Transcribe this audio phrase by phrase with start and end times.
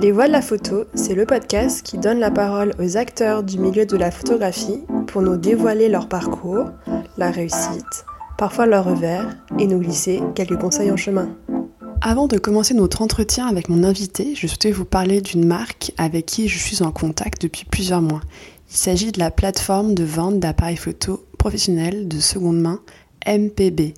[0.00, 3.58] Les Voix de la photo, c'est le podcast qui donne la parole aux acteurs du
[3.58, 6.70] milieu de la photographie pour nous dévoiler leur parcours,
[7.18, 8.06] la réussite,
[8.38, 11.28] parfois leur revers, et nous glisser quelques conseils en chemin.
[12.00, 16.24] Avant de commencer notre entretien avec mon invité, je souhaitais vous parler d'une marque avec
[16.24, 18.22] qui je suis en contact depuis plusieurs mois.
[18.70, 22.80] Il s'agit de la plateforme de vente d'appareils photo professionnels de seconde main
[23.26, 23.92] MPB.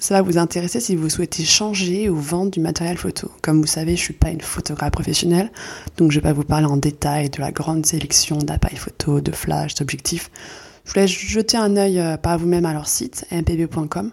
[0.00, 3.32] Ça va vous intéresser si vous souhaitez changer ou vendre du matériel photo.
[3.42, 5.50] Comme vous savez, je suis pas une photographe professionnelle,
[5.96, 9.32] donc je vais pas vous parler en détail de la grande sélection d'appareils photo, de
[9.32, 10.30] flash, d'objectifs.
[10.84, 14.12] Je vous laisse jeter un œil euh, par vous-même à leur site, mpb.com.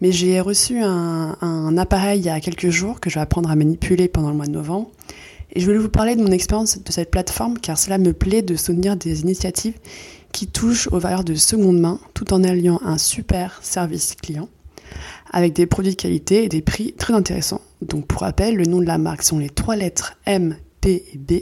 [0.00, 3.56] Mais j'ai reçu un, appareil il y a quelques jours que je vais apprendre à
[3.56, 4.92] manipuler pendant le mois de novembre.
[5.52, 8.42] Et je voulais vous parler de mon expérience de cette plateforme car cela me plaît
[8.42, 9.78] de soutenir des initiatives
[10.30, 14.48] qui touchent aux valeurs de seconde main tout en alliant un super service client
[15.30, 17.60] avec des produits de qualité et des prix très intéressants.
[17.82, 21.18] Donc pour rappel, le nom de la marque sont les trois lettres M, P et
[21.18, 21.32] B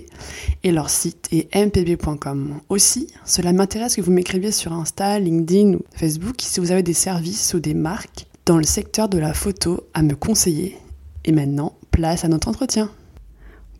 [0.63, 2.61] et leur site est mpb.com.
[2.69, 6.95] Aussi, cela m'intéresse que vous m'écriviez sur Insta, LinkedIn ou Facebook si vous avez des
[6.95, 10.77] services ou des marques dans le secteur de la photo à me conseiller.
[11.25, 12.91] Et maintenant, place à notre entretien.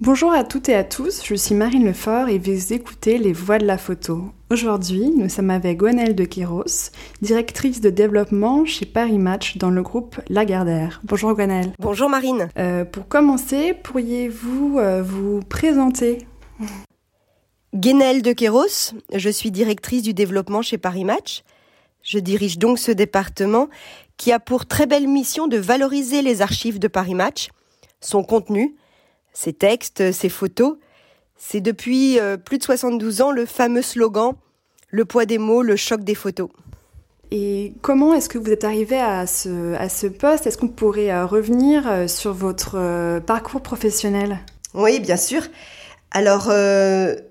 [0.01, 3.59] Bonjour à toutes et à tous, je suis Marine Lefort et vous écoutez Les Voix
[3.59, 4.33] de la photo.
[4.55, 9.83] Aujourd'hui, nous sommes avec Gwenelle de Quiros, directrice de développement chez Paris Match dans le
[9.83, 11.01] groupe Lagardère.
[11.03, 11.73] Bonjour Gwenelle.
[11.81, 12.49] Bonjour Marine.
[12.57, 16.19] Euh, pour commencer, pourriez-vous euh, vous présenter?
[17.75, 21.43] Guénelle de Quiros, je suis directrice du développement chez Paris Match.
[22.05, 23.69] Je dirige donc ce département
[24.19, 27.49] qui a pour très belle mission de valoriser les archives de Paris Match,
[28.01, 28.77] son contenu,
[29.33, 30.77] ses textes, ses photos.
[31.37, 34.37] C'est depuis euh, plus de 72 ans le fameux slogan
[34.95, 36.49] Le poids des mots, le choc des photos.
[37.31, 40.47] Et comment est-ce que vous êtes arrivé à ce, à ce poste?
[40.47, 44.39] Est-ce qu'on pourrait euh, revenir euh, sur votre parcours professionnel?
[44.75, 45.43] Oui, bien sûr.
[46.13, 46.49] Alors,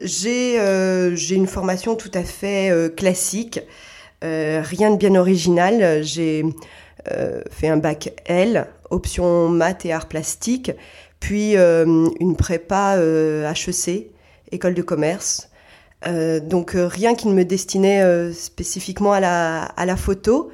[0.02, 3.62] j'ai une formation tout à fait classique,
[4.22, 6.04] rien de bien original.
[6.04, 6.44] J'ai
[7.50, 10.72] fait un bac L, option maths et arts plastiques
[11.24, 14.02] puis euh, une prépa HEC, euh,
[14.52, 15.50] école de commerce.
[16.06, 20.52] Euh, donc rien qui ne me destinait spécifiquement à la, photo.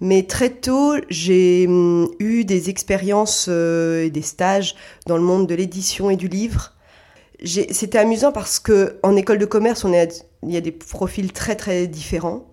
[0.00, 4.74] Mais très tôt, j'ai hum, eu des expériences et des stages
[5.06, 6.72] dans le monde de l'édition et du livre.
[7.44, 11.86] C'était amusant parce que en école de commerce, il y a des profils très très
[11.86, 12.46] différents.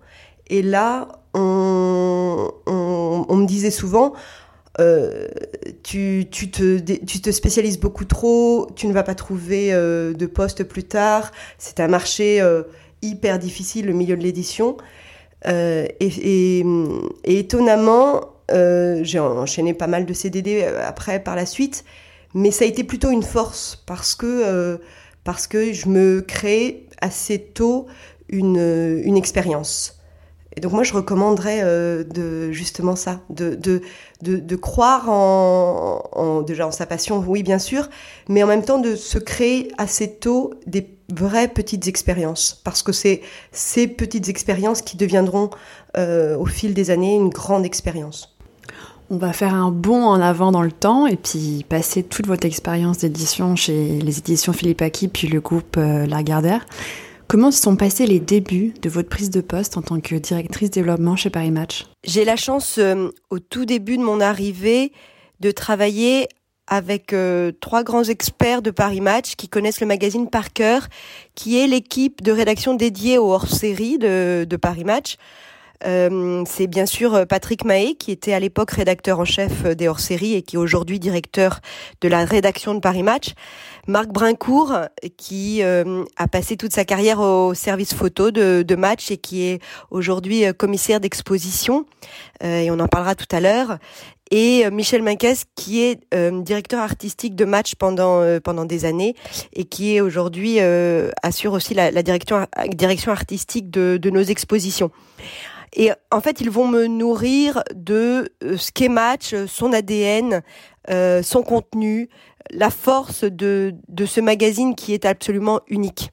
[0.48, 4.14] Et là, on me disait souvent,
[4.80, 5.26] euh,
[5.82, 11.32] tu, te, spécialises beaucoup trop, tu ne vas pas trouver euh, de poste plus tard.
[11.58, 12.62] C'est un marché euh,
[13.02, 14.76] hyper difficile, le milieu de l'édition.
[15.46, 16.64] Et,
[17.24, 21.84] étonnamment, j'ai enchaîné pas mal de CDD après par la suite,
[22.34, 24.78] mais ça a été plutôt une force parce que,
[25.24, 27.86] parce que je me crée assez tôt
[28.28, 29.97] une expérience.
[30.58, 33.80] Et donc moi, je recommanderais euh, de justement ça, de, de,
[34.22, 37.88] de, croire en, déjà en sa passion, oui bien sûr,
[38.28, 42.90] mais en même temps de se créer assez tôt des vraies petites expériences, parce que
[42.90, 43.20] c'est
[43.52, 45.50] ces petites expériences qui deviendront
[45.96, 48.36] euh, au fil des années une grande expérience.
[49.10, 52.46] On va faire un bond en avant dans le temps et puis passer toute votre
[52.46, 56.66] expérience d'édition chez les éditions Philippe Aki puis le groupe euh, Lagardère.
[57.28, 60.70] Comment se sont passés les débuts de votre prise de poste en tant que directrice
[60.70, 61.84] développement chez Paris Match?
[62.02, 64.92] J'ai la chance, euh, au tout début de mon arrivée,
[65.40, 66.26] de travailler
[66.68, 70.88] avec euh, trois grands experts de Paris Match qui connaissent le magazine par cœur,
[71.34, 75.16] qui est l'équipe de rédaction dédiée aux hors-série de, de Paris Match.
[75.84, 80.34] Euh, c'est bien sûr Patrick Mahé, qui était à l'époque rédacteur en chef des hors-séries
[80.34, 81.60] et qui est aujourd'hui directeur
[82.00, 83.34] de la rédaction de Paris Match.
[83.86, 84.74] Marc Brincourt,
[85.16, 89.44] qui euh, a passé toute sa carrière au service photo de, de Match et qui
[89.44, 91.86] est aujourd'hui euh, commissaire d'exposition,
[92.42, 93.78] et on en parlera tout à l'heure.
[94.30, 96.00] Et Michel Minquès, qui est
[96.42, 99.14] directeur artistique de Match pendant pendant des années
[99.54, 100.60] et qui est aujourd'hui
[101.22, 104.90] assure aussi la, la direction direction artistique de, de nos expositions.
[105.74, 110.42] Et en fait, ils vont me nourrir de euh, ce qu'est Match, son ADN,
[110.90, 112.08] euh, son contenu,
[112.50, 116.10] la force de, de ce magazine qui est absolument unique.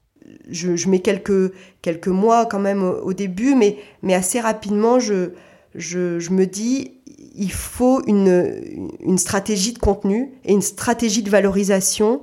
[0.48, 1.52] Je, mets quelques,
[1.82, 5.30] quelques mois quand même au, début, mais, mais assez rapidement, je,
[5.74, 6.92] je, je, me dis,
[7.34, 12.20] il faut une, une stratégie de contenu et une stratégie de valorisation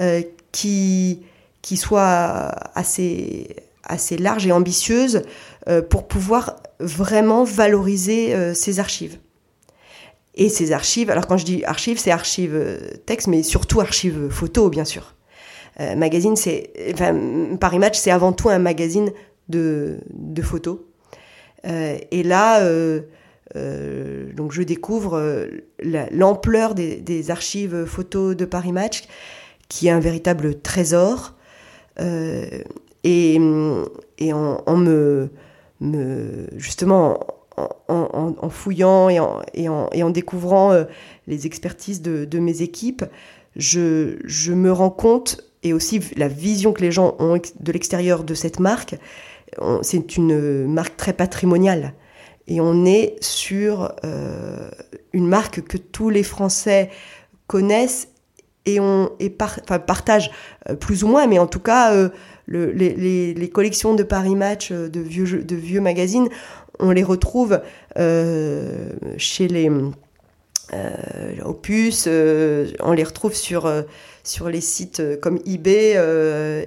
[0.00, 0.22] euh,
[0.52, 1.20] qui,
[1.62, 5.22] qui soit assez, assez large et ambitieuse
[5.68, 9.18] euh, pour pouvoir vraiment valoriser euh, ces archives.
[10.36, 14.28] Et ces archives, alors quand je dis archives, c'est archives euh, texte, mais surtout archives
[14.30, 15.14] photos, bien sûr.
[15.96, 19.10] magazine, c'est, enfin, Paris Match, c'est avant tout un magazine
[19.48, 20.78] de, de photos.
[21.64, 22.60] et là,
[24.36, 25.48] donc je découvre
[26.12, 29.02] l'ampleur des, archives photos de Paris Match,
[29.68, 31.34] qui est un véritable trésor.
[31.98, 33.34] et,
[34.18, 35.28] et me,
[35.80, 37.18] me, justement
[37.56, 40.84] en, fouillant et en, et et en découvrant euh,
[41.26, 43.04] les expertises de, de mes équipes,
[43.56, 48.24] je, je, me rends compte, et aussi la vision que les gens ont de l'extérieur
[48.24, 48.96] de cette marque,
[49.82, 51.94] c'est une marque très patrimoniale.
[52.48, 54.68] Et on est sur euh,
[55.12, 56.90] une marque que tous les Français
[57.46, 58.08] connaissent
[58.66, 60.30] et, on, et partagent
[60.68, 61.94] euh, plus ou moins, mais en tout cas,
[62.46, 66.28] le, les, les, les, collections de Paris Match, de vieux, de vieux magazines,
[66.78, 67.60] on les retrouve
[67.98, 69.70] euh, chez les
[70.72, 73.68] euh, Opus, euh, on les retrouve sur,
[74.48, 75.96] les sites comme eBay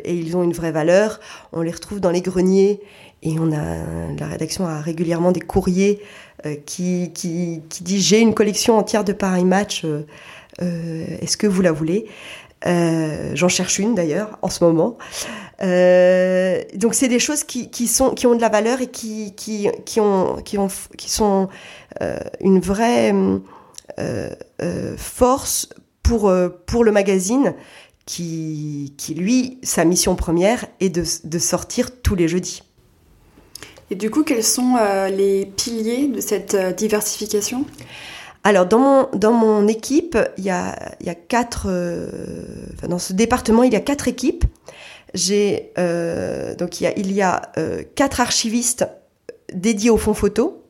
[0.03, 1.19] et ils ont une vraie valeur.
[1.51, 2.81] On les retrouve dans les greniers
[3.23, 6.01] et on a la rédaction a régulièrement des courriers
[6.65, 7.61] qui, qui,
[7.99, 9.85] j'ai une collection entière de Paris Match.
[10.59, 12.05] Est-ce que vous la voulez?
[12.65, 14.97] J'en cherche une d'ailleurs en ce moment.
[15.63, 19.33] Euh, donc c'est des choses qui, qui, sont, qui ont de la valeur et qui,
[19.35, 20.67] qui, qui, ont, qui, ont,
[20.97, 21.49] qui sont
[22.01, 23.11] euh, une vraie
[23.99, 24.29] euh,
[24.61, 25.69] euh force
[26.03, 27.55] pour, euh, pour le magazine
[28.05, 32.63] qui, qui, lui, sa mission première est de, de sortir tous les jeudis.
[33.89, 37.65] Et du coup, quels sont euh, les piliers de cette diversification?
[38.47, 41.67] Alors dans mon dans mon équipe, il y a il y a quatre
[42.73, 44.45] enfin, dans ce département il y a quatre équipes
[45.13, 48.87] j'ai euh, donc il y a, il y a euh, quatre archivistes
[49.53, 50.63] dédiés au fonds photo.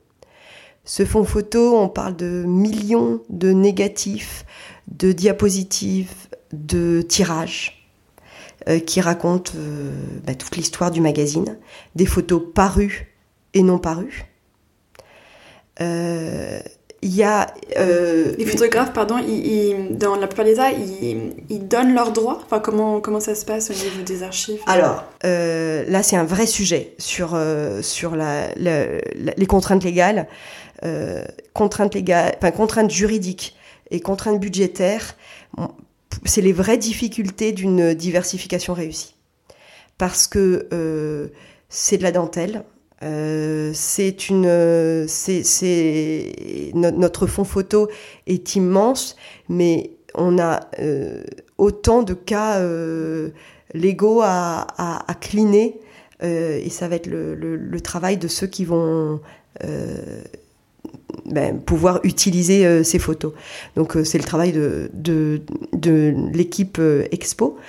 [0.86, 4.46] Ce fonds photo, on parle de millions de négatifs,
[4.88, 6.14] de diapositives,
[6.54, 7.90] de tirages
[8.70, 9.52] euh, qui racontent
[10.26, 11.58] bah, toute l'histoire du magazine,
[11.96, 13.14] des photos parues
[13.54, 14.26] et non parues.
[17.08, 17.48] Il y a.
[17.78, 22.42] Euh, les photographes, pardon, ils, dans la plupart des cas, ils, ils, donnent leurs droits
[22.44, 24.60] Enfin, comment, comment ça se passe au niveau des archives?
[24.68, 30.28] Alors, euh, là, c'est un vrai sujet sur, euh, sur la, les contraintes légales,
[31.54, 33.56] contraintes légales, enfin, contraintes juridiques
[33.90, 35.16] et contraintes budgétaires.
[36.26, 39.16] C'est les vraies difficultés d'une diversification réussie.
[39.98, 41.32] Parce que
[41.70, 42.66] c'est de la dentelle,
[43.04, 47.90] euh, c'est une, c'est, notre fond photo
[48.26, 49.16] est immense,
[49.50, 51.24] mais on a euh,
[51.58, 53.30] autant de cas euh,
[53.74, 55.80] légaux à, à, à cliner,
[56.24, 59.22] et ça va être le, le, travail de ceux qui vont
[61.26, 63.34] ben, pouvoir utiliser ces photos.
[63.76, 65.42] Donc c'est le travail de, de,
[65.74, 67.60] de l'équipe Expo.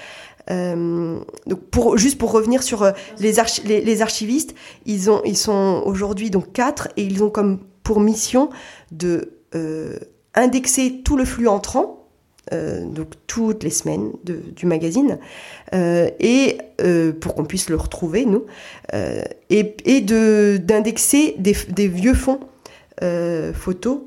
[0.50, 1.60] Euh, donc
[1.96, 3.38] juste pour revenir sur euh, les,
[4.02, 4.54] archivistes,
[4.86, 8.50] ils, ont, ils sont aujourd'hui donc quatre et ils ont comme pour mission
[8.90, 9.98] de euh,
[10.34, 11.96] indexer tout le flux entrant,
[12.50, 15.18] donc toutes les semaines du magazine,
[15.74, 16.58] et
[17.20, 18.46] pour qu'on puisse le retrouver nous,
[19.50, 22.40] et, et de d'indexer des, des, vieux fonds
[23.52, 23.98] photos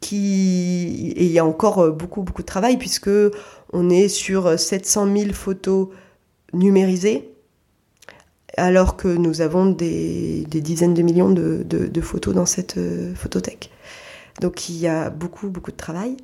[0.00, 3.10] qui et il y a encore beaucoup beaucoup de travail puisque
[3.72, 5.88] on est sur 700 000 photos
[6.52, 7.30] numérisées,
[8.56, 13.70] alors que nous avons des, dizaines de millions de, photos dans cette euh, photothèque.
[14.40, 16.16] Donc il y a beaucoup, beaucoup de travail.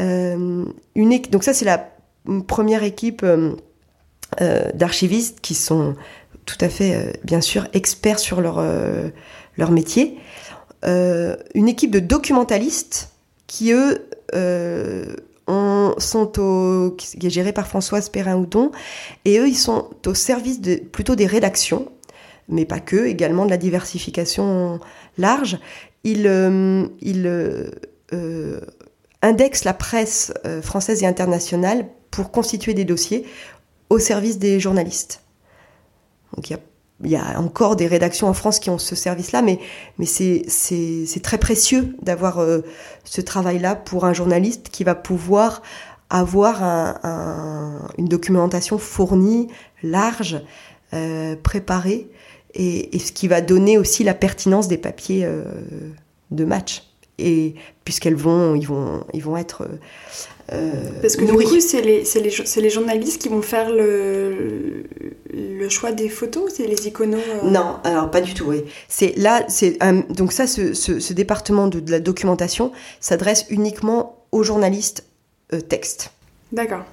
[0.00, 0.64] Euh,
[1.30, 1.90] donc ça, c'est la
[2.46, 3.54] première équipe euh,
[4.74, 5.94] d'archivistes qui sont
[6.46, 8.64] tout à fait, bien sûr, experts sur leur,
[9.56, 10.18] leur métier.
[10.84, 13.12] une équipe de documentalistes
[13.46, 14.06] qui, eux,
[15.50, 18.70] on, sont au, qui est géré par Françoise Perrin-Houdon,
[19.24, 20.60] et eux, ils sont au service
[20.92, 21.90] plutôt des rédactions,
[22.48, 24.80] mais pas que, également de la diversification
[25.18, 25.58] large.
[26.04, 27.70] Ils, euh, euh,
[28.12, 28.60] euh,
[29.22, 33.26] indexent la presse française et internationale pour constituer des dossiers
[33.90, 35.22] au service des journalistes.
[36.34, 36.60] Donc il y a
[37.02, 39.58] il y a encore des rédactions en France qui ont ce service-là, mais,
[40.04, 42.60] c'est, très précieux d'avoir euh,
[43.04, 45.62] ce travail-là pour un journaliste qui va pouvoir
[46.10, 49.48] avoir un, un, une documentation fournie,
[49.82, 50.42] large,
[50.92, 52.08] euh, préparée,
[52.54, 55.44] et, ce qui va donner aussi la pertinence des papiers euh,
[56.30, 56.82] de match.
[57.18, 57.54] Et
[57.84, 59.68] puisqu'elles vont, ils vont, ils vont être
[61.00, 64.84] Parce que du coup, c'est les, les, les, journalistes qui vont faire le,
[65.32, 68.64] le choix des photos, c'est les iconos euh Non, alors pas du tout, oui.
[68.88, 69.78] C'est là, c'est
[70.08, 75.04] donc ça, ce, ce, département de, de, la documentation s'adresse uniquement aux journalistes
[75.52, 76.10] euh, texte.
[76.52, 76.84] D'accord.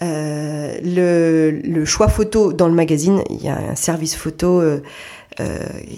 [0.00, 4.60] le, choix photo dans le magazine, il y a un service photo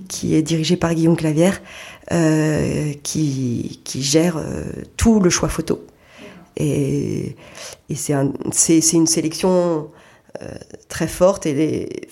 [0.09, 1.63] qui est dirigé par Guillaume Clavière,
[3.03, 4.39] qui, qui, gère
[4.99, 5.81] tout le choix photo.
[6.57, 7.37] Et,
[7.95, 8.15] c'est
[8.93, 9.91] une sélection
[10.89, 12.09] très forte et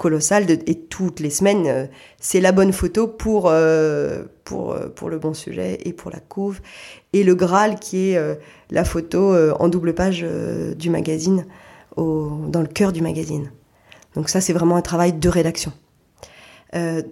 [0.00, 1.86] colossale et toutes les semaines, euh,
[2.18, 6.60] c'est la bonne photo pour, euh, pour, euh, le bon sujet et pour la couve.
[7.12, 8.38] Et le Graal qui est
[8.70, 10.24] la photo en double page
[10.76, 11.44] du magazine,
[11.96, 13.50] dans le cœur du magazine.
[14.14, 15.72] Donc ça, c'est vraiment un travail de rédaction.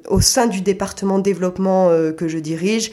[0.09, 2.93] Au sein du département développement que je dirige,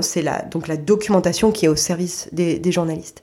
[0.00, 3.22] c'est la, donc la documentation qui est au service des, des journalistes.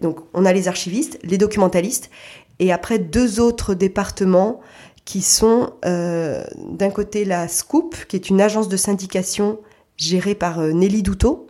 [0.00, 2.10] Donc on a les archivistes, les documentalistes,
[2.58, 4.60] et après deux autres départements
[5.04, 9.60] qui sont euh, d'un côté la Scoop, qui est une agence de syndication
[9.96, 11.46] gérée par euh, Nelly Douto,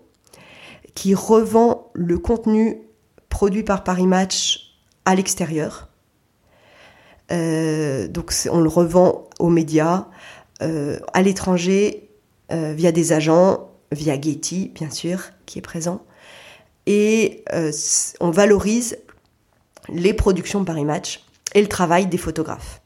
[0.95, 2.83] qui revend le contenu
[3.29, 5.86] produit par Paris Match à l'extérieur.
[7.33, 10.07] Euh, donc on le revend aux médias,
[10.61, 12.09] à l'étranger,
[12.51, 16.03] via des agents, via Getty bien sûr, qui est présent.
[16.87, 17.45] Et
[18.21, 18.97] on valorise
[19.89, 22.81] les productions Paris Match et le travail des photographes.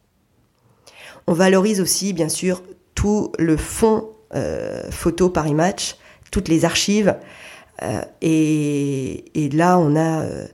[1.26, 2.62] On valorise aussi, bien sûr,
[2.94, 5.97] tout le fond euh, photo Paris Match,
[6.30, 7.16] toutes les archives.
[7.82, 10.47] Euh, et, là, on a euh,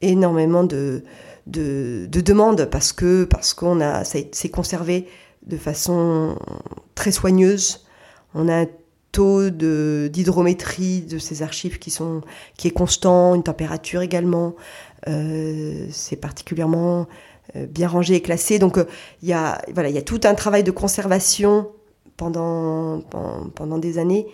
[0.00, 1.02] énormément de,
[1.46, 5.06] de, demandes parce que parce qu'on a c'est conservé
[5.46, 6.38] de façon
[6.94, 7.86] très soigneuse.
[8.34, 8.66] On a un
[9.12, 12.22] taux d'hydrométrie de, ces archives qui sont
[12.56, 14.56] qui est constant, une température également.
[15.06, 17.06] c'est particulièrement
[17.54, 18.58] euh, bien rangé et classé.
[18.58, 18.84] Donc euh,
[19.22, 21.68] il y a voilà, il y a tout un travail de conservation
[22.16, 23.00] pendant
[23.54, 24.26] pendant, des années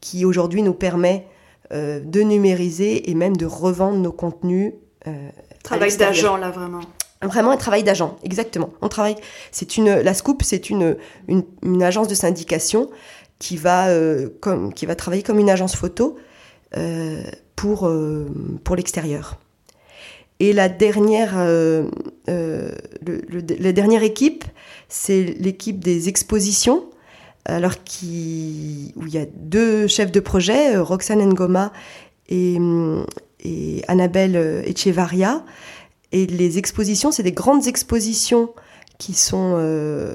[0.00, 1.26] qui aujourd'hui nous permet
[1.72, 4.74] euh, de numériser et même de revendre nos contenus.
[5.62, 6.80] Travail d'agent là vraiment.
[7.20, 8.70] Vraiment un travail d'agent, exactement.
[8.80, 9.16] On travaille.
[9.50, 10.96] C'est une la Scoop, c'est une,
[11.26, 12.90] une, agence de syndication
[13.40, 13.88] qui va
[14.40, 16.16] comme qui va travailler comme une agence photo
[17.56, 17.90] pour
[18.62, 19.36] pour l'extérieur.
[20.40, 21.84] Et la dernière, euh,
[22.28, 22.70] euh,
[23.58, 24.44] la dernière équipe,
[24.88, 26.84] c'est l'équipe des expositions.
[27.44, 31.72] Alors qui, où il y a deux chefs de projet, euh, Roxane Ngoma
[32.28, 32.58] et,
[33.40, 35.44] et Annabelle Echevarria.
[36.12, 38.50] Et les expositions, c'est des grandes expositions
[38.98, 40.14] qui sont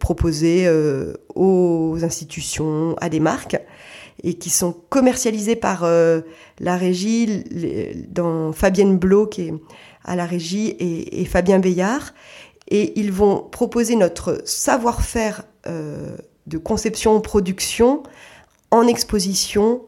[0.00, 0.68] proposées
[1.34, 3.58] aux institutions, à des marques
[4.22, 6.20] et qui sont commercialisés par euh,
[6.58, 7.44] la régie,
[8.08, 9.54] dans Fabienne Blo qui est
[10.04, 12.14] à la régie et, Fabien Veillard.
[12.68, 16.16] Et ils vont proposer notre savoir-faire euh,
[16.46, 18.02] de conception-production
[18.70, 19.82] en exposition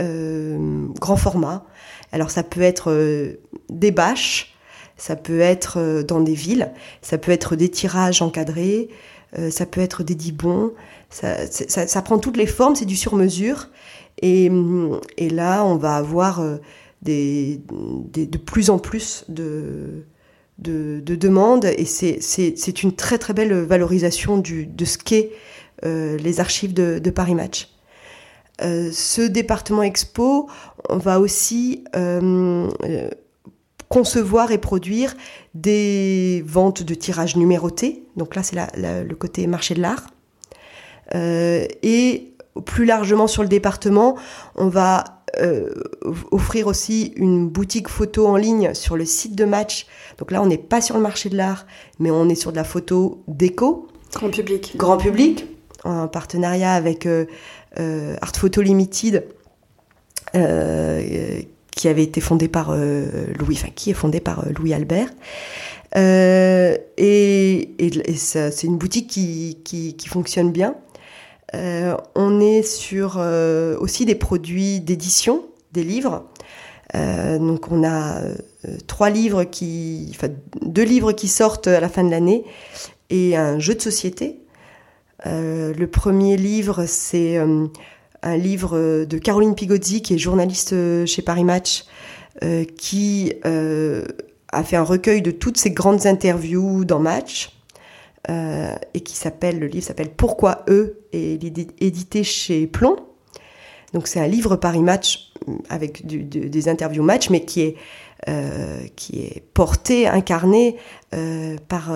[0.00, 1.64] euh, grand format.
[2.12, 3.36] Alors ça peut être
[3.70, 4.54] des bâches,
[4.96, 8.88] ça peut être dans des villes, ça peut être des tirages encadrés,
[9.50, 10.72] ça peut être des dibons,
[11.10, 13.68] ça, prend toutes les formes, c'est du sur-mesure.
[14.20, 14.50] Et,
[15.30, 16.58] là, on va avoir euh,
[17.02, 20.04] de plus en plus de,
[20.58, 25.30] de, demandes et c'est une très très belle valorisation de ce qu'est
[25.84, 27.68] euh, les archives de, Paris Match.
[28.62, 30.48] Euh, ce département expo,
[30.88, 31.84] on va aussi
[33.88, 35.14] concevoir et produire
[35.54, 38.04] des ventes de tirages numérotés.
[38.16, 40.06] Donc là, c'est le côté marché de l'art.
[41.14, 44.16] Euh, et plus largement sur le département,
[44.56, 45.70] on va euh,
[46.30, 49.86] offrir aussi une boutique photo en ligne sur le site de match.
[50.18, 51.66] Donc là, on n'est pas sur le marché de l'art,
[51.98, 53.88] mais on est sur de la photo déco.
[54.14, 54.74] Grand public.
[54.76, 55.46] Grand public,
[55.84, 57.26] en partenariat avec euh,
[57.76, 59.24] Art Photo Limited,
[60.32, 65.08] qui avait été fondé par Louis, enfin qui est fondé par Louis Albert.
[65.94, 67.68] et,
[68.16, 70.76] c'est une boutique qui, fonctionne bien.
[71.54, 76.24] Euh, on est sur euh, aussi des produits d'édition, des livres.
[76.94, 78.20] Euh, donc on a
[78.86, 80.28] trois livres qui, enfin
[80.60, 82.44] deux livres qui sortent à la fin de l'année
[83.10, 84.38] et un jeu de société.
[85.24, 90.74] Le premier livre, c'est un livre de Caroline Pigozzi, qui est journaliste
[91.06, 91.84] chez Paris Match,
[92.76, 97.50] qui a fait un recueil de toutes ses grandes interviews dans Match.
[98.30, 102.96] Euh, et qui s'appelle, le livre s'appelle Pourquoi eux et il est édité chez Plomb.
[103.94, 105.32] Donc c'est un livre Paris Match
[105.68, 107.76] avec des interviews match, mais qui est,
[108.28, 110.76] euh, qui est porté, incarné
[111.14, 111.92] euh, par,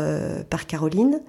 [0.50, 1.22] par Caroline.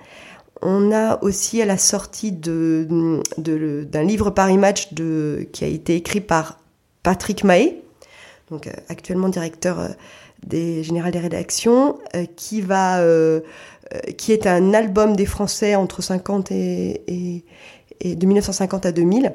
[0.61, 6.21] On a aussi à la sortie d'un livre Paris Match de, qui a été écrit
[6.21, 6.59] par
[7.03, 7.83] Patrick Mahé,
[8.49, 9.89] donc actuellement directeur
[10.45, 11.99] des générales des rédactions,
[12.35, 13.01] qui va,
[14.17, 17.43] qui est un album des Français entre 50 et,
[17.99, 19.33] et, de 1950 à 2000.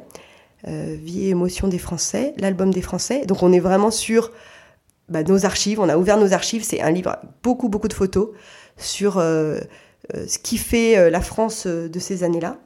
[0.67, 3.27] Vie et émotion des Français, l'album des Français.
[3.27, 4.31] Donc on est vraiment sur
[5.09, 5.81] bah, nos archives.
[5.81, 6.63] On a ouvert nos archives.
[6.63, 8.29] C'est un livre beaucoup beaucoup de photos
[8.77, 9.21] sur
[10.15, 12.59] ce qui fait la France de ces années-là.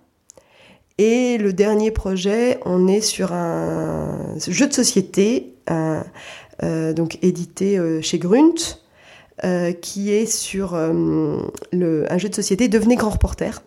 [0.99, 8.01] Et le dernier projet, on est sur un jeu de société, euh, donc édité euh,
[8.01, 8.81] chez Grunt,
[9.45, 13.63] euh, qui est sur le, un jeu de société Devenez grand reporter.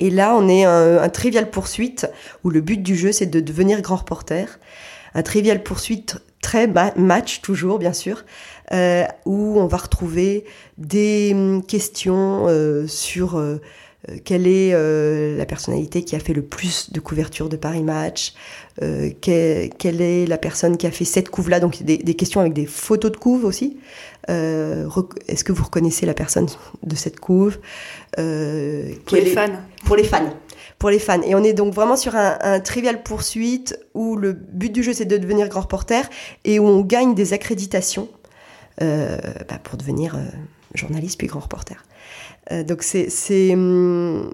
[0.00, 2.08] Et là, on est un, un trivial poursuite
[2.42, 4.58] où le but du jeu, c'est de devenir grand reporter.
[5.14, 8.24] Un trivial poursuite très match toujours, bien sûr,
[8.72, 10.44] où on va retrouver
[10.78, 12.46] des hum, questions
[12.86, 13.38] sur
[14.10, 17.82] euh, quelle est euh, la personnalité qui a fait le plus de couverture de Paris
[17.82, 18.34] Match,
[18.82, 22.66] euh, quelle, est la personne qui a fait cette couve-là, donc des, questions avec des
[22.66, 23.78] photos de couve aussi.
[24.28, 26.46] Est-ce que vous reconnaissez la personne
[26.82, 27.58] de cette couve
[28.16, 29.48] Pour les fans.
[29.84, 30.34] Pour les fans.
[30.78, 31.22] Pour les fans.
[31.22, 35.04] Et on est donc vraiment sur un, trivial poursuite où le but du jeu c'est
[35.04, 36.08] de devenir grand reporter
[36.44, 38.08] et où on gagne des accréditations
[38.80, 40.16] bah, pour devenir
[40.74, 41.84] journaliste puis grand reporter.
[42.52, 42.84] Euh, donc
[43.52, 44.30] hum,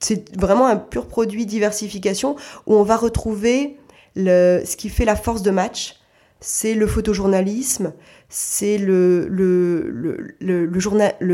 [0.00, 2.36] c'est vraiment un pur produit diversification
[2.66, 3.78] où on va retrouver
[4.16, 6.00] ce qui fait la force de match.
[6.40, 7.94] C'est le photojournalisme,
[8.28, 9.28] c'est le,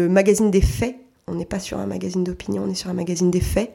[0.08, 0.96] magazine des faits.
[1.26, 3.72] On n'est pas sur un magazine d'opinion, on est sur un magazine des faits.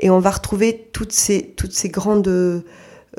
[0.00, 1.54] Et on va retrouver toutes ces
[1.86, 2.64] grandes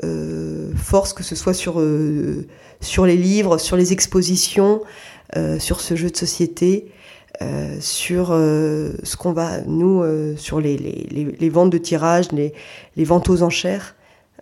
[0.04, 2.46] euh, forces, que ce soit sur, euh,
[2.80, 4.82] sur les livres, sur les expositions,
[5.36, 6.92] euh, sur ce jeu de société.
[7.80, 10.02] Sur ce qu'on va, nous,
[10.38, 13.94] sur les, ventes de tirage, les, ventes aux enchères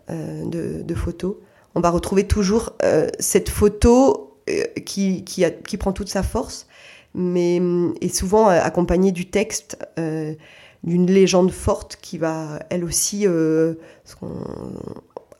[0.08, 1.34] de, photos.
[1.74, 2.74] On va retrouver toujours
[3.18, 4.38] cette photo
[4.86, 6.68] qui, qui, qui, prend toute sa force,
[7.16, 7.60] mais
[8.00, 13.26] est souvent accompagnée du texte d'une légende forte qui va, elle aussi,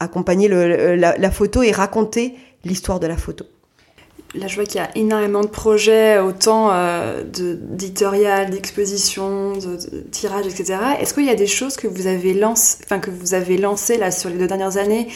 [0.00, 3.44] accompagner la, photo et raconter l'histoire de la photo.
[4.35, 10.00] Là, je vois qu'il y a énormément de projets, autant euh, d'éditorial, d'exposition, de, de,
[10.11, 10.76] tirage, etc.
[11.00, 14.30] Est-ce qu'il y a des choses que vous avez lancées, que vous avez là sur
[14.30, 15.07] les deux dernières années,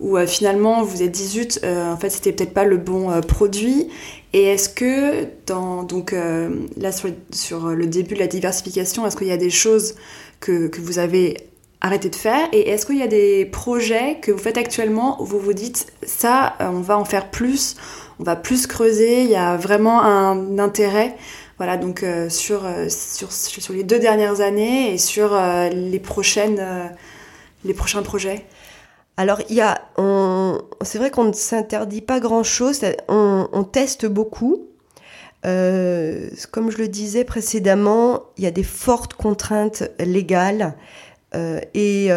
[0.00, 3.20] où euh, finalement vous êtes 18, euh, en fait c'était peut-être pas le bon euh,
[3.20, 3.88] produit?
[4.32, 6.90] Et est-ce que donc là
[7.30, 9.94] sur, le début de la diversification, est-ce qu'il y a des choses
[10.40, 11.36] que vous avez
[11.84, 15.24] arrêté de faire Et est-ce qu'il y a des projets que vous faites actuellement où
[15.24, 17.76] vous vous dites ça, on va en faire plus
[18.20, 21.16] on va plus creuser, il y a vraiment un intérêt?
[21.56, 26.00] Voilà, donc euh, sur, euh, sur, sur, les deux dernières années et sur euh, les,
[26.00, 26.92] prochaines,
[27.64, 28.44] les prochains projets
[29.16, 29.80] alors, il y a,
[30.80, 34.66] c'est vrai qu'on ne s'interdit pas grand-chose, on, teste beaucoup.
[35.44, 40.74] comme je le disais précédemment, il y a des fortes contraintes légales
[41.74, 42.08] et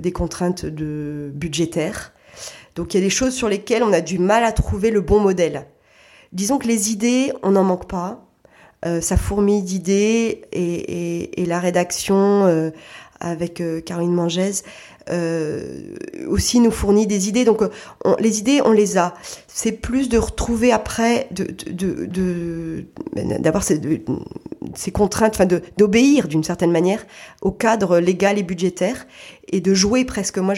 [0.00, 2.12] des contraintes de budgétaires.
[2.74, 5.00] Donc il y a des choses sur lesquelles on a du mal à trouver le
[5.00, 5.66] bon modèle.
[6.32, 8.24] Disons que les idées, on n'en manque pas.
[8.86, 12.70] Euh, ça fourmille d'idées et, la rédaction euh,
[13.18, 14.62] avec euh, Caroline Mangès
[16.28, 17.44] aussi nous fournit des idées.
[17.44, 17.62] Donc
[18.18, 19.14] les idées, on les a.
[19.46, 22.84] C'est plus de retrouver après, de,
[23.38, 23.80] d'avoir ces,
[24.74, 27.04] ces, contraintes, enfin d'obéir d'une certaine manière
[27.42, 29.06] au cadre légal et budgétaire
[29.52, 30.38] et de jouer presque.
[30.38, 30.54] Moi,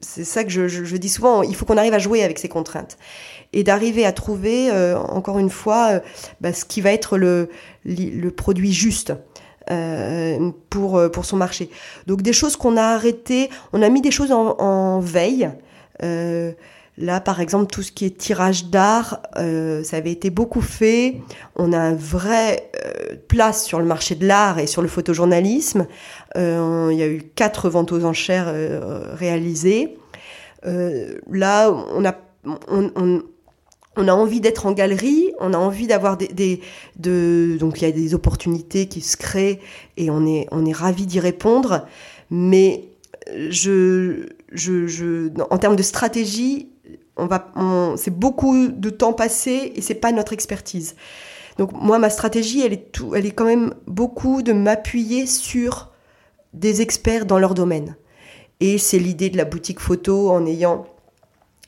[0.00, 1.42] c'est ça que je, dis souvent.
[1.42, 2.98] Il faut qu'on arrive à jouer avec ces contraintes
[3.52, 6.00] et d'arriver à trouver, euh, encore une fois, euh,
[6.40, 7.48] bah, ce qui va être le,
[7.84, 9.12] le produit juste.
[9.72, 11.70] Euh, pour, pour son marché.
[12.06, 15.50] Donc des choses qu'on a arrêtées, on a mis des choses en, veille.
[16.04, 16.52] Euh,
[16.98, 21.20] Là, par exemple, tout ce qui est tirage d'art, euh, ça avait été beaucoup fait.
[21.54, 25.86] On a un vrai euh, place sur le marché de l'art et sur le photojournalisme.
[26.36, 29.98] Euh, il y a eu quatre ventes aux enchères euh, réalisées.
[30.64, 32.14] Euh, là, on a,
[32.46, 33.22] on, on,
[33.96, 36.60] on a envie d'être en galerie, on a envie d'avoir des, des
[36.96, 39.60] de, donc il y a des opportunités qui se créent
[39.96, 41.86] et on est, on ravi d'y répondre.
[42.30, 42.84] Mais
[43.50, 46.68] je, je, en termes de stratégie,
[47.96, 50.96] c'est beaucoup de temps passé et c'est pas notre expertise.
[51.58, 55.90] Donc moi, ma stratégie, elle est tout, elle est quand même beaucoup de m'appuyer sur
[56.52, 57.96] des experts dans leur domaine.
[58.60, 60.86] Et c'est l'idée de la boutique photo en ayant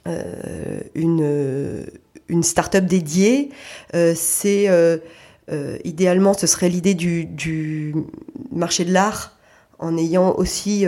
[0.07, 1.87] euh, une,
[2.29, 3.51] une start-up dédiée.
[3.95, 4.99] Euh, c'est euh,
[5.85, 7.95] idéalement, ce serait l'idée du,
[8.53, 9.37] marché de l'art
[9.79, 10.87] en ayant aussi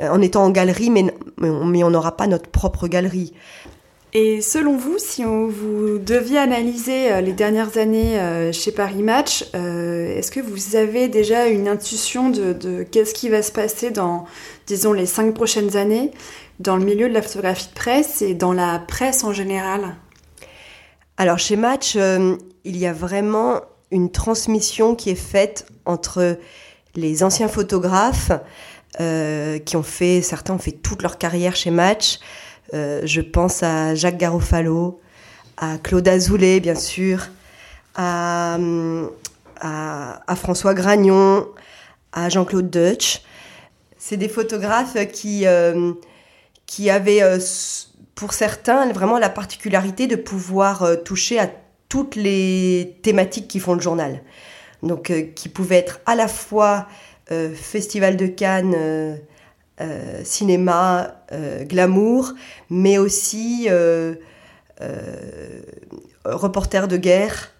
[0.00, 3.32] en étant en galerie, mais, mais on n'aura pas notre propre galerie.
[4.12, 9.04] Et selon vous, si on, vous deviez analyser euh, les dernières années euh, chez Paris
[9.04, 13.90] Match, euh, est-ce que vous avez déjà une intuition de, qu'est-ce qui va se passer
[13.90, 14.24] dans,
[14.74, 16.10] disons, les cinq prochaines années
[16.58, 19.96] dans le milieu de la photographie de presse et dans la presse en général?
[21.16, 26.38] Alors chez Match, il y a vraiment une transmission qui est faite entre
[26.94, 28.32] les anciens photographes
[28.98, 32.20] qui ont fait, certains ont fait toute leur carrière chez Match,
[32.72, 35.00] euh, je pense à Jacques Garofalo,
[35.56, 37.26] à Claude Azoulay, bien sûr,
[37.96, 38.58] à,
[40.36, 41.46] François Gragnon,
[42.12, 43.22] à Jean-Claude Deutsch.
[44.00, 45.92] C'est des photographes qui, euh,
[46.66, 47.38] qui avaient, euh,
[48.16, 51.48] pour certains, vraiment la particularité de pouvoir toucher à
[51.88, 54.22] toutes les thématiques qui font le journal.
[54.82, 56.88] Donc, qui pouvaient être à la fois
[57.54, 59.20] Festival de Cannes,
[59.80, 62.34] euh, cinéma, euh, glamour,
[62.68, 64.14] mais aussi euh,
[66.26, 67.52] reporter de guerre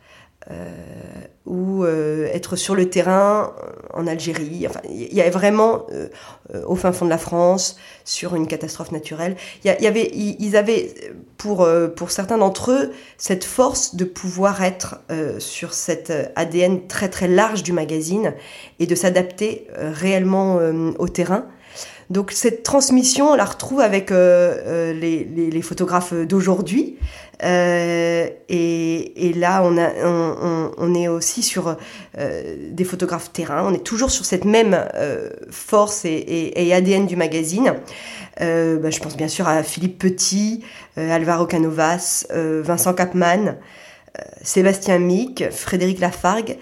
[1.46, 3.52] ou être sur le terrain
[3.92, 4.66] en Algérie.
[4.68, 5.86] Enfin, il y avait vraiment
[6.66, 9.36] au fin fond de la France sur une catastrophe naturelle.
[9.64, 10.92] Il y, avait, ils avaient
[11.36, 15.00] pour pour certains d'entre eux cette force de pouvoir être
[15.38, 18.34] sur cet ADN très très large du magazine
[18.78, 20.58] et de s'adapter réellement
[20.98, 21.46] au terrain.
[22.10, 26.96] Donc cette transmission, on la retrouve avec euh, euh, les, photographes d'aujourd'hui.
[27.44, 31.76] Euh, et, là, on, est aussi sur
[32.18, 33.64] des photographes terrain.
[33.64, 34.76] On est toujours sur cette même
[35.50, 37.74] force et, et, ADN du magazine.
[38.38, 40.64] Bah, je pense bien sûr à Philippe Petit,
[40.96, 43.56] Alvaro Canovas, Vincent Capman,
[44.42, 46.58] Sébastien Mick, Frédéric Lafargue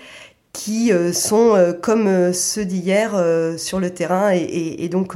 [0.58, 3.14] qui euh, sont euh, comme euh, ceux d'hier
[3.58, 5.14] sur le terrain et, donc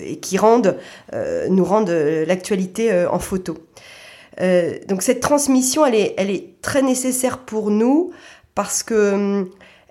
[0.00, 0.76] et qui rendent
[1.50, 3.58] nous rendent l'actualité en photo.
[4.88, 8.12] donc cette transmission, elle est, elle est très nécessaire pour nous
[8.54, 9.46] parce que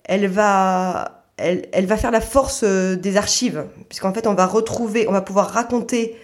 [0.06, 5.08] elle va, elle, elle, va faire la force des archives, puisqu'en fait on va retrouver,
[5.10, 6.16] on va pouvoir raconter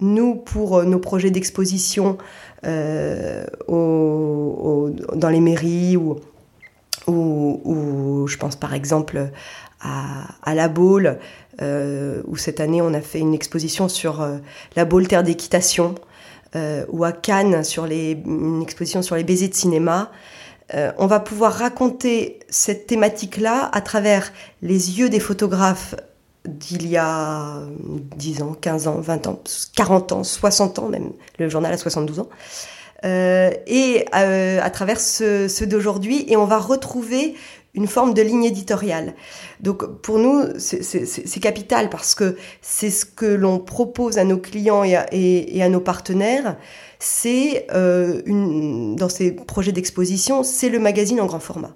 [0.00, 2.18] nous pour nos projets d'exposition
[2.62, 3.46] dans
[5.30, 6.20] les mairies ou
[7.06, 9.30] ou, je pense par exemple
[9.80, 11.18] à, la Baule,
[11.60, 14.38] euh, où cette année on a fait une exposition sur euh,
[14.76, 15.96] la Baule Terre d'équitation,
[16.54, 20.10] euh, ou à Cannes sur les, une exposition sur les baisers de cinéma.
[20.98, 25.94] on va pouvoir raconter cette thématique-là à travers les yeux des photographes
[26.46, 27.62] d'il y a
[28.16, 29.42] 10 ans, 15 ans, 20 ans,
[29.76, 32.28] 40 ans, 60 ans même, le journal a 72 ans.
[33.04, 37.34] Euh, et euh, à travers ceux, d'aujourd'hui, et on va retrouver
[37.74, 39.14] une forme de ligne éditoriale.
[39.60, 44.84] Donc pour nous, c'est capital parce que c'est ce que l'on propose à nos clients
[44.84, 46.58] et à, et, à nos partenaires.
[46.98, 51.74] C'est euh, dans ces projets d'exposition, c'est le magazine en grand format.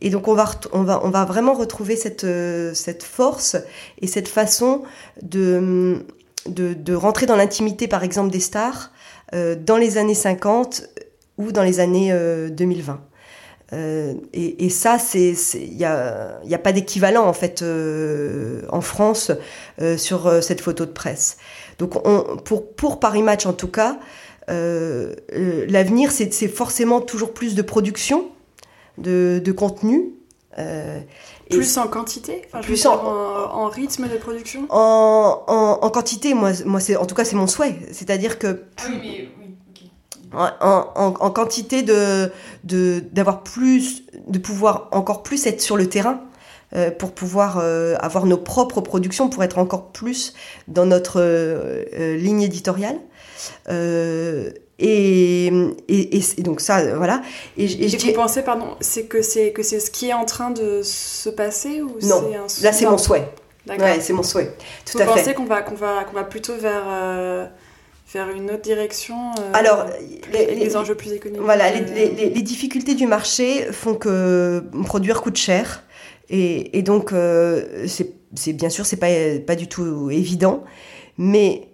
[0.00, 2.26] Et donc on va, on va, on va vraiment retrouver cette,
[2.74, 3.56] cette force
[4.00, 4.82] et cette façon
[5.22, 6.04] de,
[6.46, 8.93] de, de rentrer dans l'intimité, par exemple, des stars, euh,
[9.34, 10.88] dans les années 50
[11.38, 12.12] ou dans les années
[12.50, 12.92] 2020.
[12.92, 12.96] Euh,
[13.76, 17.64] euh, et, ça, il n'y a, a, pas d'équivalent en fait
[18.68, 19.32] en France
[19.96, 21.38] sur cette photo de presse.
[21.78, 21.94] Donc
[22.44, 23.98] pour, pour Paris Match en tout cas,
[24.48, 28.28] l'avenir c'est forcément toujours plus de production,
[28.98, 30.12] de contenu.
[31.50, 32.42] Plus en quantité?
[32.62, 34.66] Plus en, rythme de production?
[34.70, 37.76] En, en, quantité, moi, moi en tout cas, c'est mon souhait.
[37.92, 38.62] C'est-à-dire que.
[38.78, 39.54] Ah oui, mais,
[40.32, 42.30] En, quantité de
[43.12, 46.20] d'avoir plus de pouvoir encore plus être sur le terrain
[46.74, 50.34] euh, pour pouvoir euh, avoir nos propres productions pour être encore plus
[50.66, 52.98] dans notre euh, ligne éditoriale
[54.78, 55.46] et,
[55.88, 57.22] et, et, donc ça, voilà.
[57.56, 60.50] Et, et, vous pensez, pardon, c'est que c'est que c'est ce qui est en train
[60.50, 62.24] de se passer ou Non,
[62.62, 63.28] là c'est mon souhait.
[63.68, 64.52] Ouais, c'est mon souhait.
[64.84, 67.46] Tout vous pensez qu'on va qu'on va qu'on va plutôt vers euh,
[68.12, 69.86] vers une autre direction euh, Alors,
[70.32, 71.42] les, les, enjeux plus économiques.
[71.42, 75.84] Voilà, euh, les, les, difficultés du marché font que produire coûte cher
[76.28, 77.14] et, donc
[77.86, 79.06] c'est bien sûr c'est pas
[79.46, 80.64] pas du tout évident,
[81.16, 81.68] mais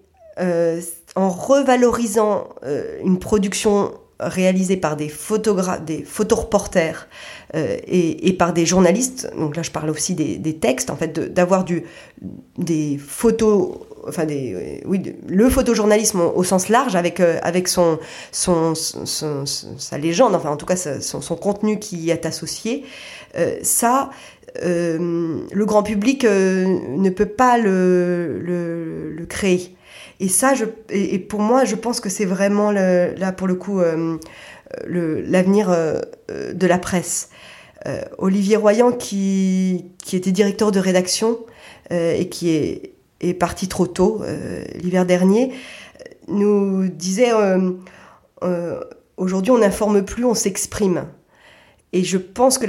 [1.17, 7.09] en revalorisant euh, une production réalisée par des photographes, des photoreporters
[7.55, 9.31] euh, et, par des journalistes.
[9.37, 11.65] Donc là, je parle aussi des, textes, en fait, d'avoir
[12.59, 14.27] des photos, enfin
[14.85, 17.99] oui, le photojournalisme au, sens large avec euh, avec son,
[18.33, 22.85] sa légende, enfin en tout cas son, contenu qui est associé.
[23.37, 24.11] Euh, ça,
[24.63, 29.77] le grand public ne peut pas le créer.
[30.21, 30.53] Et ça,
[30.91, 33.81] et, pour moi, je pense que c'est vraiment là pour le coup
[34.87, 35.75] l'avenir
[36.29, 37.31] de la presse.
[38.19, 41.39] Olivier Royan, qui, était directeur de rédaction
[41.91, 44.23] et qui est, est parti trop tôt
[44.83, 45.55] l'hiver dernier,
[46.29, 47.33] nous disait
[49.17, 51.07] aujourd'hui on n'informe plus, on s'exprime.
[51.93, 52.67] Et je pense que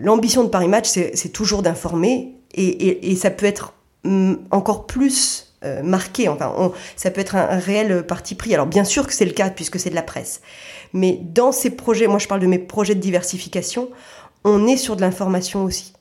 [0.00, 5.82] l'ambition de Paris Match, c'est toujours d'informer, et, ça peut être mm, encore plus euh,
[5.82, 8.54] marqué, enfin, ça peut être un, réel parti pris.
[8.54, 10.40] Alors bien sûr que c'est le cas, puisque c'est de la presse.
[10.92, 13.90] Mais dans ces projets, moi je parle de mes projets de diversification,
[14.44, 15.92] on est sur de l'information aussi.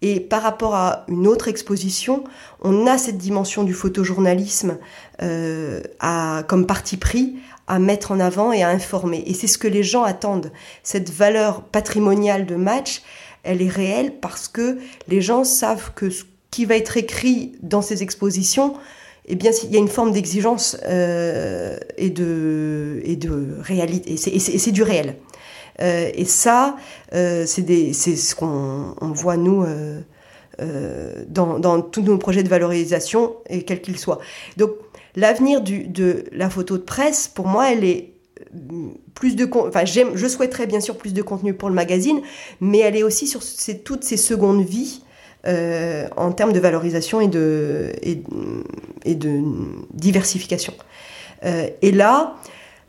[0.00, 2.22] Et par rapport à une autre exposition,
[2.62, 4.78] on a cette dimension du photojournalisme
[5.22, 9.22] euh, à, comme parti pris à mettre en avant et à informer.
[9.26, 10.52] Et c'est ce que les gens attendent.
[10.82, 13.02] Cette valeur patrimoniale de match,
[13.42, 17.82] elle est réelle parce que les gens savent que ce qui va être écrit dans
[17.82, 18.74] ces expositions,
[19.26, 24.12] eh bien, il y a une forme d'exigence euh, et de et de réalité.
[24.12, 25.16] Et c'est du réel.
[25.80, 26.76] Euh, et ça,
[27.14, 29.64] euh, c'est ce qu'on on voit nous.
[30.60, 34.18] Euh, dans, dans, tous nos projets de valorisation, et quels qu'ils soient.
[34.56, 34.72] Donc,
[35.14, 38.14] l'avenir de la photo de presse, pour moi, elle est
[39.14, 42.20] plus de enfin je souhaiterais bien sûr plus de contenu pour le magazine
[42.60, 43.40] mais elle est aussi sur
[43.84, 45.02] toutes ces secondes vies
[45.46, 47.92] euh, en termes de valorisation et de
[49.94, 50.74] diversification
[51.44, 52.36] euh, et là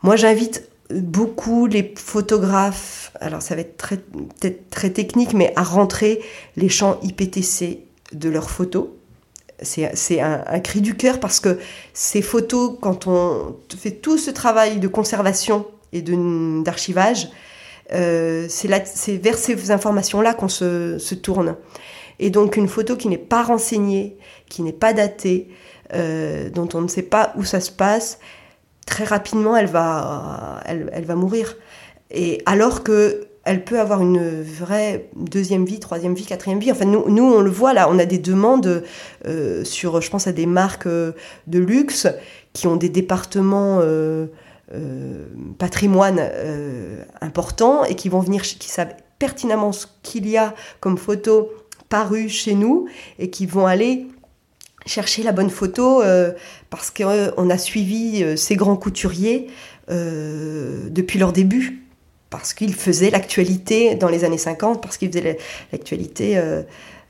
[0.02, 6.20] moi j'invite beaucoup les photographes alors ça va être peut-être très technique mais à rentrer
[6.56, 8.88] les champs IPTC de leurs photos
[9.62, 11.58] c'est un, cri du cœur parce que
[11.92, 17.28] ces photos, quand on fait tout ce travail de conservation et d'archivage,
[17.92, 21.56] euh, c'est vers ces informations-là qu'on se, tourne.
[22.20, 24.16] Et donc une photo qui n'est pas renseignée,
[24.48, 25.48] qui n'est pas datée,
[25.94, 28.18] euh, dont on ne sait pas où ça se passe,
[28.86, 31.56] très rapidement elle va, elle va mourir.
[32.10, 36.70] Et alors que elle peut avoir une vraie deuxième vie, troisième vie, quatrième vie.
[36.70, 38.84] Enfin, nous, nous on le voit là, on a des demandes
[39.26, 41.12] euh, sur, je pense à des marques euh,
[41.46, 42.06] de luxe
[42.52, 43.80] qui ont des départements
[45.58, 46.20] patrimoine
[47.20, 51.50] importants et qui vont venir, qui savent pertinemment ce qu'il y a comme photo
[51.90, 52.86] parue chez nous
[53.18, 54.06] et qui vont aller
[54.86, 56.02] chercher la bonne photo
[56.70, 59.48] parce qu'on a suivi ces grands couturiers
[59.88, 61.80] depuis leur début
[62.30, 65.36] parce qu'il faisait l'actualité dans les années 50, parce qu'il faisait
[65.72, 66.62] l'actualité euh,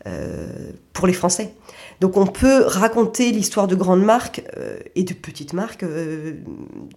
[0.06, 1.52] euh, pour les Français.
[2.00, 5.84] Donc on peut raconter l'histoire de grandes marques euh, et de petites marques.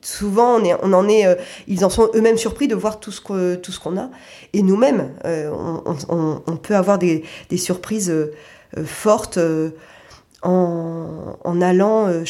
[0.01, 1.37] souvent, on, en est,
[1.67, 4.09] ils en sont eux-mêmes surpris de voir tout ce qu'on a.
[4.53, 7.23] Et nous-mêmes, on, peut avoir des,
[7.57, 8.13] surprises
[8.85, 9.39] fortes
[10.41, 12.23] en, allant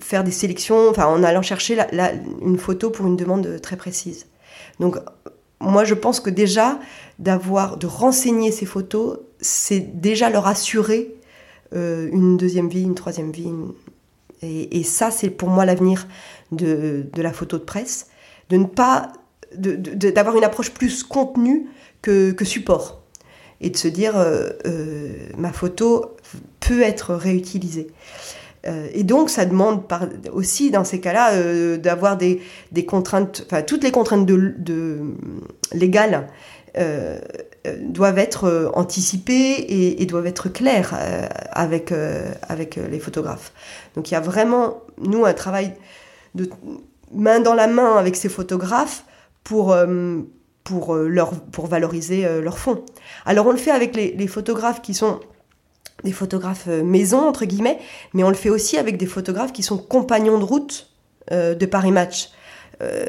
[0.00, 1.78] faire des sélections, enfin en allant chercher
[2.42, 4.26] une photo pour une demande très précise.
[4.80, 4.96] Donc,
[5.60, 6.78] moi, je pense que déjà,
[7.18, 11.15] d'avoir, de renseigner ces photos, c'est déjà leur assurer
[11.74, 13.50] euh, une deuxième vie, une troisième vie.
[14.42, 16.06] Et, ça, c'est pour moi l'avenir
[16.52, 18.08] de, la photo de presse,
[18.50, 19.12] de ne pas,
[19.56, 21.66] d'avoir une approche plus contenue
[22.02, 23.02] que, support,
[23.60, 26.16] et de se dire, euh, euh, ma photo
[26.60, 27.88] peut être réutilisée.
[28.92, 29.84] Et donc, ça demande
[30.32, 32.40] aussi, dans ces cas-là, d'avoir des,
[32.84, 35.14] contraintes, enfin, toutes les contraintes de,
[35.72, 36.26] légales
[36.78, 37.18] euh,
[37.80, 39.66] doivent être anticipées
[40.00, 40.94] et, doivent être claires
[41.50, 41.92] avec,
[42.48, 43.52] avec les photographes.
[43.94, 45.72] Donc, il y a vraiment, nous, un travail
[46.34, 46.48] de
[47.12, 49.04] main dans la main avec ces photographes
[49.42, 49.76] pour,
[50.62, 52.84] pour, leur, pour valoriser leur fond.
[53.24, 55.18] Alors, on le fait avec les photographes qui sont
[56.04, 57.78] des photographes euh, maison, entre guillemets,
[58.14, 60.90] mais on le fait aussi avec des photographes qui sont compagnons de route
[61.32, 62.30] euh, de Paris Match.
[62.82, 63.06] Euh,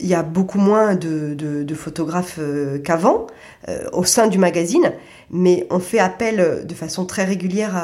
[0.00, 2.40] il y a beaucoup moins de, photographes
[2.84, 3.26] qu'avant
[3.92, 4.92] au sein du magazine,
[5.30, 7.74] mais on fait appel de façon très régulière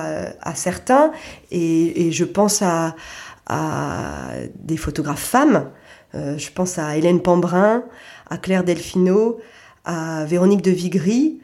[0.41, 1.13] à, certains,
[1.51, 2.95] et, je pense à,
[4.57, 5.71] des photographes femmes,
[6.15, 7.85] je pense à Hélène Pambrin,
[8.29, 9.41] à Claire Delfino,
[9.85, 11.41] à Véronique de Vigry,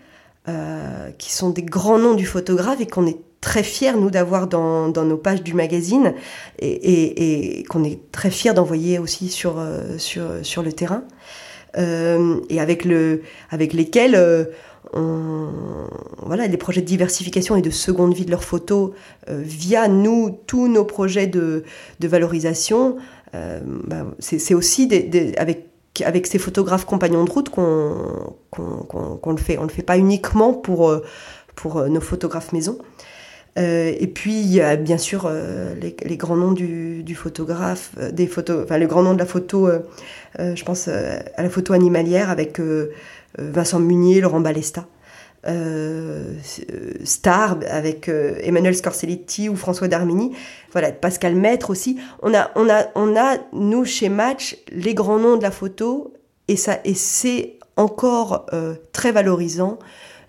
[0.49, 4.49] euh, qui sont des grands noms du photographe et qu'on est très fiers, nous, d'avoir
[4.49, 6.15] dans, nos pages du magazine
[6.59, 11.05] et, qu'on est très fiers d'envoyer aussi sur, euh, le terrain.
[11.79, 14.47] Euh, et avec, le, avec lesquels euh,
[14.95, 15.47] on,
[16.25, 18.91] voilà, les projets de diversification et de seconde vie de leurs photos
[19.29, 21.63] via nous, tous nos projets de,
[22.01, 22.97] valorisation,
[23.33, 24.89] bah, c'est aussi
[26.05, 29.57] avec ces photographes compagnons de route qu'on le fait.
[29.59, 30.93] On ne le fait pas uniquement pour,
[31.55, 32.79] pour nos photographes maison.
[33.57, 35.31] Et puis il y a bien sûr
[35.81, 39.71] les, grands noms du, photographe, des photos, enfin le grand nom de la photo,
[40.39, 42.61] je pense à la photo animalière avec
[43.39, 44.87] Vincent Munier, Laurent Balesta.
[45.49, 46.35] Euh,
[47.05, 50.33] Star avec euh, Emmanuel Scorselletti ou François Darmini,
[50.73, 52.01] voilà, Pascal Maître aussi.
[52.23, 56.13] On a, on a, on a, nous, chez Match, les grands noms de la photo,
[56.49, 59.79] et ça, et c'est encore euh, très valorisant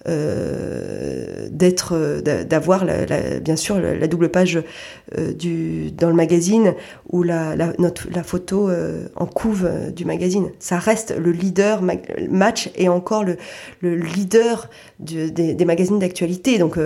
[0.10, 2.86] euh, d'être, euh, d'avoir
[3.41, 4.62] bien sûr la, double page
[5.17, 6.76] euh, du, dans le magazine
[7.10, 8.70] ou la, notre, la photo
[9.15, 10.50] en couve du magazine.
[10.60, 11.82] Ça reste le leader
[12.30, 13.38] match et encore le,
[13.82, 16.58] le leader des, magazines d'actualité.
[16.58, 16.78] Donc,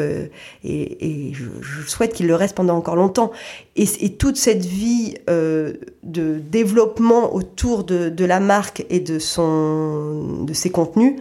[0.63, 3.31] et, je, souhaite qu'il le reste pendant encore longtemps.
[3.75, 10.43] Et, et toute cette vie de développement autour de, de, la marque et de son
[10.45, 11.15] de ses contenus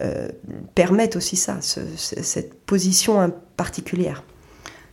[0.00, 0.28] euh,
[0.74, 4.22] permettent aussi ça, cette position particulière.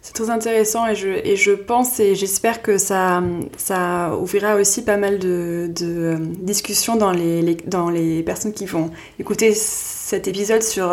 [0.01, 3.23] C'est très intéressant et je, et je pense et j'espère que ça,
[3.55, 8.91] ça ouvrira aussi pas mal de, de discussions dans les, dans les personnes qui vont
[9.17, 10.91] écouter cet épisode sur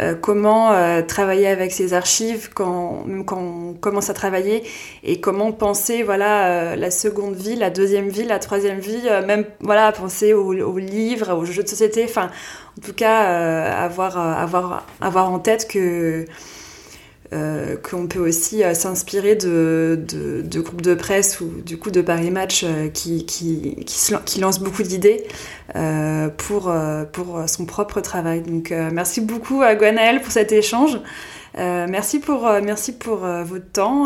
[0.00, 0.72] euh, euh, comment
[1.06, 4.62] travailler avec ces archives quand, on commence à travailler
[5.02, 9.92] et comment penser voilà la seconde vie, la deuxième vie, la troisième vie, même voilà
[9.92, 12.04] penser aux, aux, livres, aux jeux de société.
[12.04, 12.30] Enfin,
[12.78, 16.24] en tout cas, euh, avoir, euh, avoir, avoir en tête que
[17.34, 22.30] euh, qu'on peut aussi s'inspirer de, de, groupes de presse ou du coup de Paris
[22.30, 25.24] Match qui, qui, qui, lance beaucoup d'idées
[26.38, 26.72] pour,
[27.12, 28.42] pour son propre travail.
[28.42, 30.98] Donc merci beaucoup à Gwenaëlle pour cet échange.
[31.56, 34.04] merci pour, merci pour votre temps.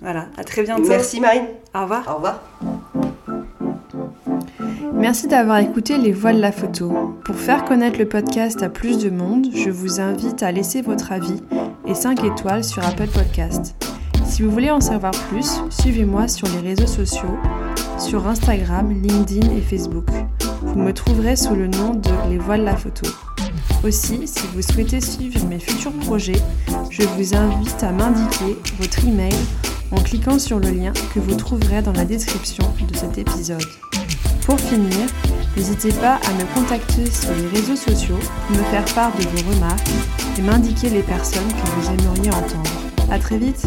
[0.00, 0.88] voilà, à très bientôt.
[0.88, 1.46] Merci Marine.
[1.74, 2.04] Au revoir.
[2.08, 2.42] Au revoir.
[4.98, 7.14] Merci d'avoir écouté Les Voix de la photo.
[7.24, 11.12] Pour faire connaître le podcast à plus de monde, je vous invite à laisser votre
[11.12, 11.40] avis
[11.88, 13.74] et 5 étoiles sur Apple Podcast.
[14.24, 17.38] Si vous voulez en savoir plus, suivez-moi sur les réseaux sociaux,
[17.98, 20.06] sur Instagram, LinkedIn et Facebook.
[20.62, 23.08] Vous me trouverez sous le nom de Les Voix de la photo.
[23.84, 26.42] Aussi, si vous souhaitez suivre mes futurs projets,
[26.90, 29.34] je vous invite à m'indiquer votre email
[29.90, 33.64] en cliquant sur le lien que vous trouverez dans la description de cet épisode.
[34.48, 35.06] Pour finir,
[35.58, 39.90] n'hésitez pas à me contacter sur les réseaux sociaux me faire part de vos remarques
[40.38, 42.70] et m'indiquer les personnes que vous aimeriez entendre.
[43.10, 43.66] A très vite